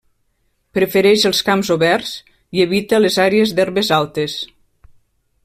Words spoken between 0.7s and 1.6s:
Prefereix els